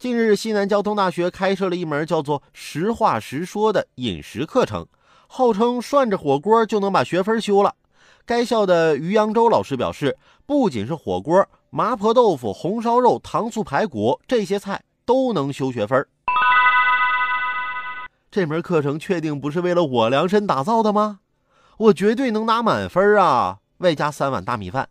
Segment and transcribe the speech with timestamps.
[0.00, 4.86] 近日，西南交通大学开设了一门叫做实话实说的饮食课程，
[5.26, 7.74] 号称涮着火锅就能把学分修了。
[8.24, 10.16] 该校的于扬州老师表示，
[10.46, 16.08] 不仅是火锅、麻婆豆腐、红烧肉、糖醋排骨，这些菜都能修学分。
[18.30, 21.20] 这门课程确定不是为了我量身打造的吗？
[21.76, 24.88] 我绝对能拿满分啊，外加三碗大米饭。